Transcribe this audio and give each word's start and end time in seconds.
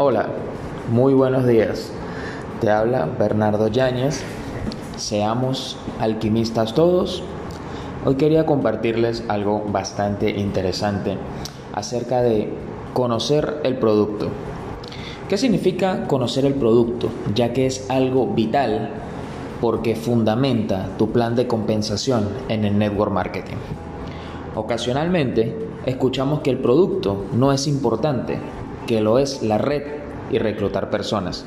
Hola, 0.00 0.28
muy 0.92 1.12
buenos 1.12 1.44
días. 1.44 1.90
Te 2.60 2.70
habla 2.70 3.08
Bernardo 3.18 3.66
Yáñez. 3.66 4.22
Seamos 4.96 5.76
alquimistas 5.98 6.72
todos. 6.72 7.24
Hoy 8.04 8.14
quería 8.14 8.46
compartirles 8.46 9.24
algo 9.26 9.64
bastante 9.66 10.30
interesante 10.30 11.16
acerca 11.74 12.22
de 12.22 12.48
conocer 12.92 13.60
el 13.64 13.76
producto. 13.78 14.28
¿Qué 15.28 15.36
significa 15.36 16.06
conocer 16.06 16.44
el 16.44 16.54
producto? 16.54 17.08
Ya 17.34 17.52
que 17.52 17.66
es 17.66 17.90
algo 17.90 18.28
vital 18.28 18.90
porque 19.60 19.96
fundamenta 19.96 20.90
tu 20.96 21.10
plan 21.10 21.34
de 21.34 21.48
compensación 21.48 22.28
en 22.48 22.64
el 22.64 22.78
network 22.78 23.10
marketing. 23.10 23.56
Ocasionalmente 24.54 25.58
escuchamos 25.86 26.38
que 26.42 26.50
el 26.50 26.58
producto 26.58 27.24
no 27.32 27.52
es 27.52 27.66
importante, 27.66 28.38
que 28.88 29.02
lo 29.02 29.18
es 29.18 29.42
la 29.42 29.58
red 29.58 29.82
y 30.32 30.38
reclutar 30.38 30.90
personas. 30.90 31.44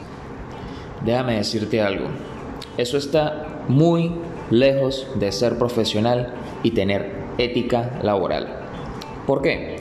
Déjame 1.04 1.38
decirte 1.38 1.82
algo, 1.82 2.05
eso 2.77 2.98
está 2.98 3.63
muy 3.68 4.12
lejos 4.52 5.08
de 5.16 5.32
ser 5.32 5.58
profesional 5.58 6.35
y 6.62 6.72
tener 6.72 7.16
ética 7.40 7.99
laboral. 8.04 8.48
¿Por 9.26 9.41
qué? 9.41 9.77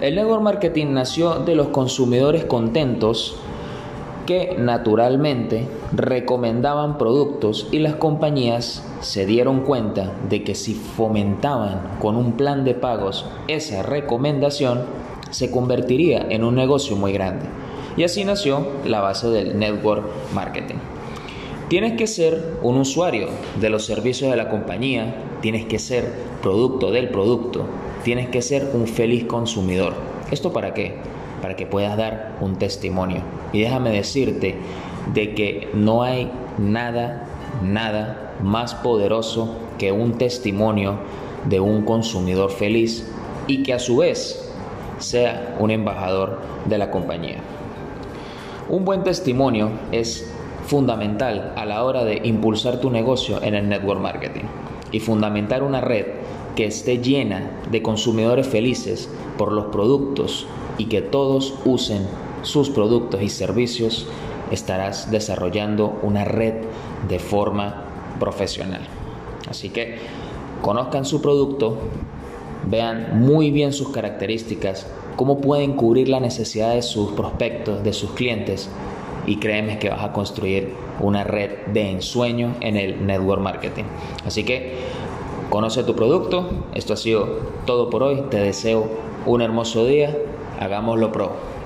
El 0.00 0.16
network 0.16 0.42
marketing 0.42 0.88
nació 0.92 1.36
de 1.36 1.54
los 1.54 1.68
consumidores 1.68 2.44
contentos 2.44 3.36
que 4.26 4.56
naturalmente 4.58 5.66
recomendaban 5.92 6.98
productos 6.98 7.68
y 7.72 7.78
las 7.78 7.94
compañías 7.94 8.86
se 9.00 9.24
dieron 9.24 9.60
cuenta 9.60 10.12
de 10.28 10.44
que 10.44 10.54
si 10.54 10.74
fomentaban 10.74 11.96
con 11.98 12.16
un 12.16 12.32
plan 12.32 12.66
de 12.66 12.74
pagos 12.74 13.24
esa 13.48 13.82
recomendación, 13.82 14.82
se 15.30 15.50
convertiría 15.50 16.26
en 16.30 16.44
un 16.44 16.54
negocio 16.54 16.96
muy 16.96 17.12
grande. 17.12 17.46
Y 17.96 18.04
así 18.04 18.24
nació 18.24 18.66
la 18.84 19.00
base 19.00 19.28
del 19.28 19.58
network 19.58 20.04
marketing. 20.34 20.76
Tienes 21.68 21.94
que 21.94 22.06
ser 22.06 22.58
un 22.62 22.78
usuario 22.78 23.28
de 23.60 23.70
los 23.70 23.84
servicios 23.84 24.30
de 24.30 24.36
la 24.36 24.48
compañía, 24.48 25.16
tienes 25.42 25.66
que 25.66 25.78
ser 25.78 26.12
producto 26.42 26.90
del 26.90 27.10
producto, 27.10 27.66
tienes 28.04 28.28
que 28.28 28.40
ser 28.40 28.70
un 28.72 28.86
feliz 28.86 29.24
consumidor. 29.24 29.94
¿Esto 30.30 30.52
para 30.52 30.72
qué? 30.72 30.96
para 31.40 31.56
que 31.56 31.66
puedas 31.66 31.96
dar 31.96 32.36
un 32.40 32.56
testimonio. 32.56 33.22
Y 33.52 33.60
déjame 33.60 33.90
decirte 33.90 34.56
de 35.12 35.34
que 35.34 35.68
no 35.74 36.02
hay 36.02 36.30
nada, 36.58 37.28
nada 37.62 38.34
más 38.42 38.74
poderoso 38.74 39.56
que 39.78 39.92
un 39.92 40.18
testimonio 40.18 40.98
de 41.48 41.60
un 41.60 41.82
consumidor 41.82 42.50
feliz 42.50 43.06
y 43.46 43.62
que 43.62 43.72
a 43.72 43.78
su 43.78 43.98
vez 43.98 44.47
sea 44.98 45.56
un 45.58 45.70
embajador 45.70 46.40
de 46.66 46.78
la 46.78 46.90
compañía. 46.90 47.38
Un 48.68 48.84
buen 48.84 49.02
testimonio 49.02 49.70
es 49.92 50.30
fundamental 50.66 51.54
a 51.56 51.64
la 51.64 51.84
hora 51.84 52.04
de 52.04 52.20
impulsar 52.24 52.80
tu 52.80 52.90
negocio 52.90 53.42
en 53.42 53.54
el 53.54 53.68
network 53.68 54.00
marketing 54.00 54.44
y 54.92 55.00
fundamentar 55.00 55.62
una 55.62 55.80
red 55.80 56.06
que 56.54 56.66
esté 56.66 56.98
llena 56.98 57.50
de 57.70 57.82
consumidores 57.82 58.46
felices 58.46 59.08
por 59.38 59.52
los 59.52 59.66
productos 59.66 60.46
y 60.76 60.86
que 60.86 61.00
todos 61.00 61.54
usen 61.64 62.06
sus 62.42 62.70
productos 62.70 63.22
y 63.22 63.28
servicios, 63.28 64.06
estarás 64.50 65.10
desarrollando 65.10 65.98
una 66.02 66.24
red 66.24 66.54
de 67.08 67.18
forma 67.18 67.84
profesional. 68.18 68.80
Así 69.48 69.70
que 69.70 69.98
conozcan 70.62 71.04
su 71.04 71.20
producto, 71.20 71.78
vean 72.70 73.20
muy 73.20 73.50
bien 73.50 73.72
sus 73.72 73.90
características, 73.90 74.86
cómo 75.16 75.40
pueden 75.40 75.74
cubrir 75.74 76.08
la 76.08 76.20
necesidad 76.20 76.74
de 76.74 76.82
sus 76.82 77.12
prospectos, 77.12 77.82
de 77.82 77.92
sus 77.92 78.10
clientes 78.12 78.70
y 79.26 79.36
créeme 79.36 79.78
que 79.78 79.90
vas 79.90 80.02
a 80.02 80.12
construir 80.12 80.72
una 81.00 81.24
red 81.24 81.50
de 81.72 81.90
ensueño 81.90 82.54
en 82.60 82.76
el 82.76 83.06
network 83.06 83.42
marketing. 83.42 83.84
Así 84.24 84.44
que 84.44 84.76
conoce 85.50 85.84
tu 85.84 85.94
producto. 85.94 86.48
Esto 86.74 86.94
ha 86.94 86.96
sido 86.96 87.26
todo 87.66 87.90
por 87.90 88.02
hoy. 88.02 88.22
Te 88.30 88.38
deseo 88.38 88.88
un 89.26 89.42
hermoso 89.42 89.84
día. 89.84 90.16
Hagámoslo 90.58 91.12
pro. 91.12 91.57